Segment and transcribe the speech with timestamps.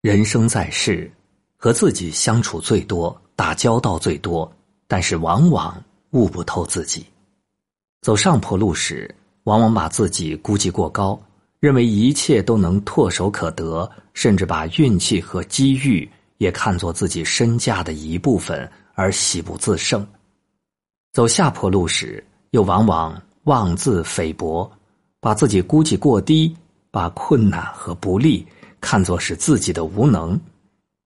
[0.00, 1.10] 人生在世，
[1.56, 4.48] 和自己相处最多，打交道最多，
[4.86, 5.76] 但是往往
[6.10, 7.04] 悟不透自己。
[8.00, 11.20] 走上坡路时，往往把自己估计过高，
[11.58, 20.06] 认为一切都能唾手可得，甚至把运气和机遇也看作自己身价的一部分，而喜不自胜。
[21.12, 24.70] 走下坡路时，又往往妄自菲薄，
[25.18, 26.56] 把自己估计过低，
[26.92, 28.46] 把困难和不利。
[28.80, 30.40] 看作是自己的无能，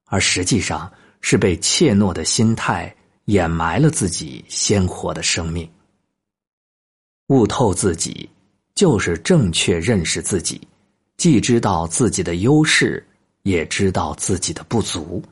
[0.06, 2.95] 而实际上是被怯懦的心态
[3.27, 5.69] 掩埋了自己鲜活的生命。
[7.29, 8.29] 悟透自己，
[8.74, 10.60] 就是正确认识自己，
[11.16, 13.06] 既知道自己的优势，
[13.43, 15.23] 也知道自己的不足。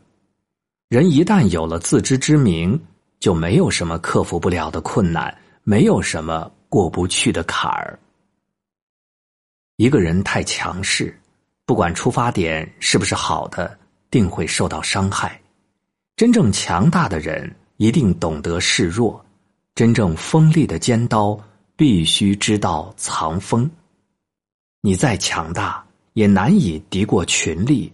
[0.89, 2.81] 人一旦有了自知之明，
[3.19, 7.99] 就没有什么克服不了的困难，没有什么过不去的坎儿。
[9.77, 11.20] 一个人太强势。
[11.71, 13.79] 不管出发点是不是好的，
[14.11, 15.41] 定会受到伤害。
[16.17, 19.25] 真正强大的人一定懂得示弱，
[19.77, 21.39] 真正锋利的尖刀
[21.77, 23.71] 必须知道藏锋。
[24.81, 25.81] 你再强大，
[26.15, 27.93] 也难以敌过群力。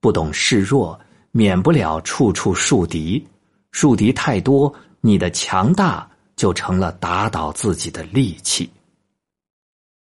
[0.00, 0.98] 不懂示弱，
[1.30, 3.22] 免不了处处树敌。
[3.70, 8.70] 树敌太多，你的强大就成了打倒自己的利器。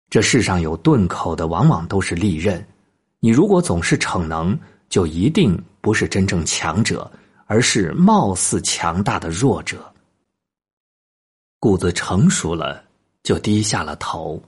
[0.07, 2.63] 这世上有钝口的，往往都是利刃。
[3.19, 4.57] 你如果总是逞能，
[4.89, 7.09] 就一定不是真正强者，
[7.45, 9.91] 而是貌似强大的弱者。
[11.59, 12.83] 谷子成熟了，
[13.23, 14.39] 就低下了头；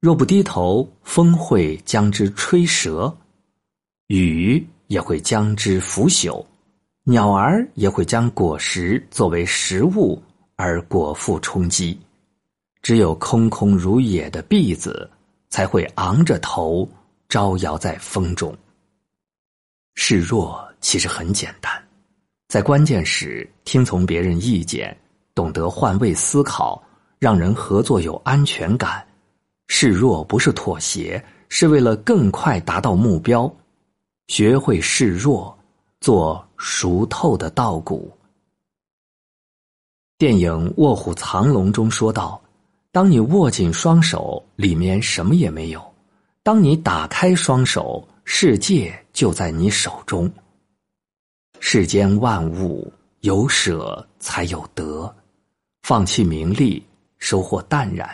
[0.00, 3.14] 若不低头，风会将之吹折，
[4.06, 6.44] 雨也会将之腐朽，
[7.02, 10.22] 鸟儿也会将果实作为食物
[10.54, 11.98] 而果腹充饥。
[12.80, 15.10] 只有空空如也的篦子，
[15.50, 16.88] 才会昂着头。
[17.28, 18.56] 招摇在风中，
[19.96, 21.70] 示弱其实很简单，
[22.48, 24.96] 在关键时听从别人意见，
[25.34, 26.82] 懂得换位思考，
[27.18, 29.06] 让人合作有安全感。
[29.66, 33.54] 示弱不是妥协，是为了更快达到目标。
[34.28, 35.56] 学会示弱，
[36.00, 38.10] 做熟透的稻谷。
[40.16, 42.42] 电影《卧虎藏龙》中说道
[42.90, 45.82] ：“当你握紧双手，里面什么也没有。”
[46.42, 50.30] 当你打开双手，世界就在你手中。
[51.60, 52.90] 世间万物
[53.20, 55.14] 有舍才有得，
[55.82, 56.82] 放弃名利，
[57.18, 58.08] 收获淡然；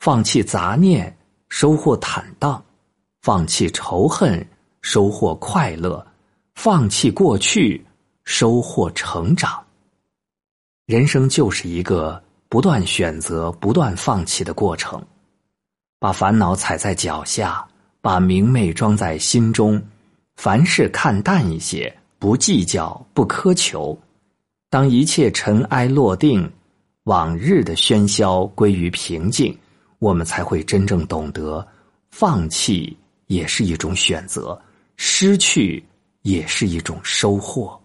[0.00, 1.14] 放弃杂念，
[1.48, 2.60] 收获坦荡；
[3.20, 4.44] 放弃仇恨，
[4.80, 6.04] 收获快乐；
[6.54, 7.84] 放弃过去，
[8.24, 9.62] 收获成长。
[10.86, 15.00] 人生就是一个不断选择、不断放弃的过程。
[15.98, 17.66] 把烦恼踩在脚下，
[18.00, 19.82] 把明媚装在心中，
[20.36, 23.98] 凡事看淡一些，不计较，不苛求。
[24.70, 26.48] 当一切尘埃落定，
[27.04, 29.56] 往日的喧嚣归于平静，
[29.98, 31.66] 我们才会真正懂得，
[32.10, 34.60] 放弃也是一种选择，
[34.96, 35.84] 失去
[36.22, 37.80] 也是一种收获。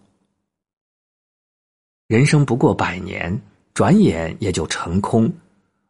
[2.06, 3.36] 人生不过百年，
[3.72, 5.32] 转眼也就成空。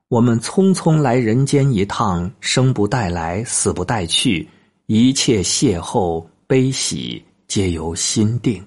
[0.09, 4.47] 我们匆匆来人间一趟，生不带来，死不带去，
[4.87, 8.63] 一切邂逅悲喜皆由心定。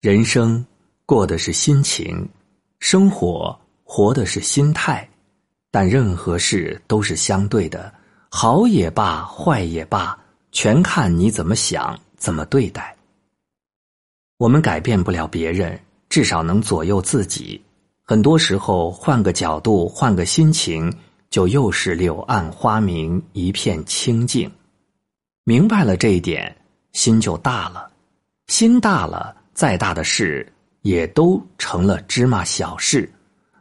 [0.00, 0.64] 人生
[1.06, 2.28] 过的是心情，
[2.80, 5.08] 生活活的是心态，
[5.70, 7.92] 但任何事都是相对的，
[8.28, 10.18] 好也罢，坏也罢，
[10.50, 12.94] 全看你怎么想，怎么对待。
[14.36, 17.62] 我们改变不了别人，至少能左右自己。
[18.04, 20.92] 很多时候，换个角度，换个心情，
[21.30, 24.50] 就又是柳暗花明，一片清静。
[25.44, 26.54] 明白了这一点，
[26.92, 27.90] 心就大了。
[28.48, 30.52] 心大了，再大的事
[30.82, 33.10] 也都成了芝麻小事，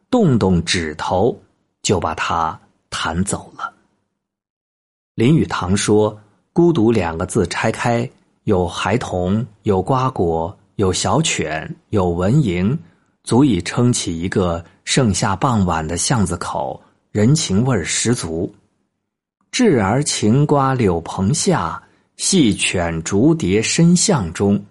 [0.09, 1.39] 动动指头
[1.83, 2.59] 就把它
[2.89, 3.71] 弹走了。
[5.13, 6.19] 林语堂说
[6.51, 8.09] ：“孤独两个字拆开，
[8.45, 12.75] 有孩童，有瓜果，有小犬，有蚊蝇。”
[13.23, 16.81] 足以撑起一个盛夏傍晚的巷子口，
[17.11, 18.53] 人情味儿十足。
[19.51, 21.81] 稚儿晴瓜柳棚下，
[22.17, 24.61] 戏犬逐蝶深巷中。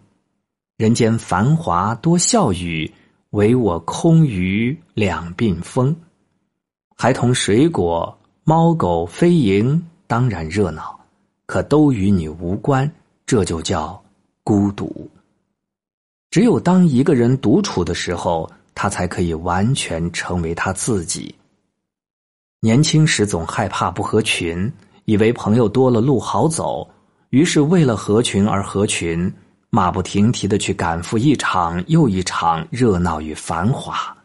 [0.77, 2.91] 人间繁华多笑语，
[3.31, 5.95] 唯我空余两鬓风。
[6.97, 10.99] 孩童水果，猫狗飞蝇，当然热闹，
[11.47, 12.91] 可都与你无关，
[13.27, 14.03] 这就叫
[14.43, 15.09] 孤独。
[16.31, 21.35] 只有当一个人独处的时候，他才可以完全成为他自己。
[22.61, 24.73] 年轻时总害怕不合群，
[25.07, 26.89] 以为朋友多了路好走，
[27.31, 29.33] 于是为了合群而合群，
[29.71, 34.17] 马不停蹄的去赶赴一场又一场热闹与繁华。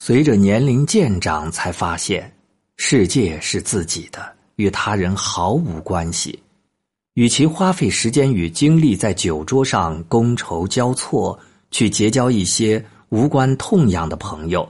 [0.00, 2.30] 随着年龄渐长，才发现
[2.76, 6.42] 世界是自己的，与他人毫无关系。
[7.14, 11.38] 与其花费时间与精力在酒桌上觥筹交错，
[11.70, 14.66] 去结交一些无关痛痒的朋友，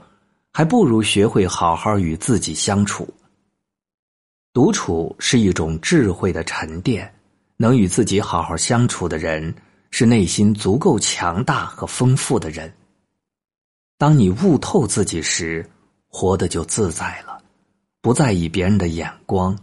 [0.52, 3.08] 还不如学会好好与自己相处。
[4.52, 7.14] 独处是一种智慧的沉淀，
[7.56, 9.54] 能与自己好好相处的人，
[9.92, 12.72] 是内心足够强大和丰富的人。
[13.98, 15.64] 当你悟透自己时，
[16.08, 17.40] 活得就自在了，
[18.00, 19.56] 不在意别人的眼光，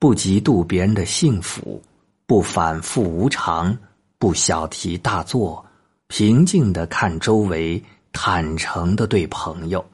[0.00, 1.80] 不嫉妒别人的幸福。
[2.26, 3.76] 不反复无常，
[4.18, 5.64] 不小题大做，
[6.06, 7.82] 平静的看周围，
[8.12, 9.84] 坦诚的对朋友。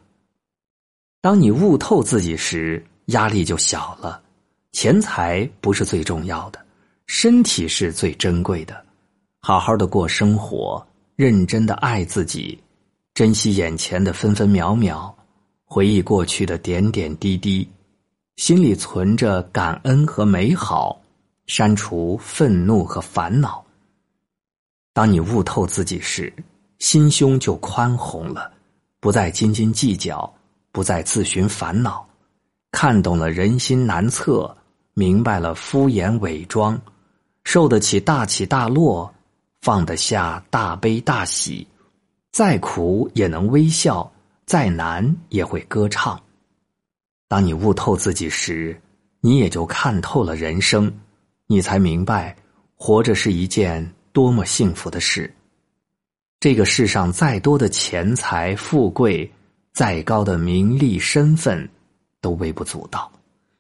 [1.21, 4.23] 当你悟透自己时，压力就小了。
[4.71, 6.65] 钱财不是最重要的，
[7.07, 8.81] 身体是最珍贵的。
[9.41, 10.87] 好好的过生活，
[11.17, 12.57] 认真的爱自己，
[13.13, 15.13] 珍惜眼前的分分秒秒，
[15.65, 17.69] 回忆过去的点点滴滴，
[18.37, 21.00] 心里存着感恩和美好。
[21.51, 23.61] 删除愤怒和烦恼。
[24.93, 26.33] 当你悟透自己时，
[26.79, 28.53] 心胸就宽宏了，
[29.01, 30.33] 不再斤斤计较，
[30.71, 32.09] 不再自寻烦恼，
[32.71, 34.57] 看懂了人心难测，
[34.95, 36.81] 明白了敷衍伪装，
[37.43, 39.13] 受得起大起大落，
[39.61, 41.67] 放得下大悲大喜，
[42.31, 44.09] 再苦也能微笑，
[44.47, 46.23] 再难也会歌唱。
[47.27, 48.81] 当你悟透自己时，
[49.21, 50.89] 你也就看透了人生。
[51.53, 52.37] 你才明白，
[52.77, 55.29] 活着是一件多么幸福的事。
[56.39, 59.29] 这个世上再多的钱财富贵，
[59.73, 61.69] 再高的名利身份，
[62.21, 63.11] 都微不足道。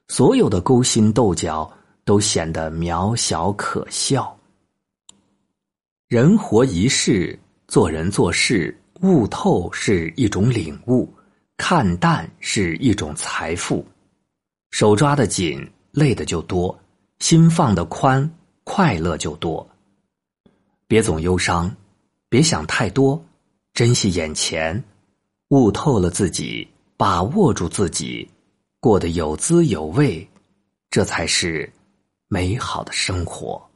[0.06, 1.68] 所有的勾心斗角，
[2.04, 4.38] 都显得渺小可笑。
[6.06, 11.12] 人活一世，做人做事，悟透是一种领悟，
[11.56, 13.84] 看淡是一种财富。
[14.70, 16.78] 手抓的紧，累的就多。
[17.20, 18.28] 心放得宽，
[18.64, 19.66] 快乐就多。
[20.88, 21.74] 别总忧伤，
[22.28, 23.22] 别想太多，
[23.72, 24.82] 珍惜眼前，
[25.48, 28.28] 悟透了自己，把握住自己，
[28.80, 30.28] 过得有滋有味，
[30.90, 31.72] 这才是
[32.26, 33.69] 美好的生活。